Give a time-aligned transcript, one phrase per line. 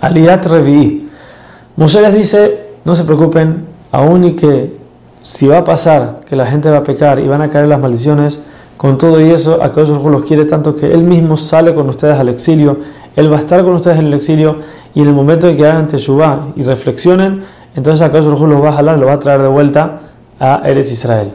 [0.00, 1.08] Aliyat Revi.
[1.76, 4.76] Moshe les dice, no se preocupen, aún y que
[5.22, 7.80] si va a pasar que la gente va a pecar y van a caer las
[7.80, 8.38] maldiciones,
[8.76, 12.30] con todo y eso, a los quiere tanto que Él mismo sale con ustedes al
[12.30, 12.78] exilio,
[13.14, 14.56] Él va a estar con ustedes en el exilio
[14.94, 17.42] y en el momento en que hagan Teshuvah y reflexionen,
[17.76, 20.00] entonces a Jesús los va a jalar, lo va a traer de vuelta
[20.40, 21.30] a Eretz Israel.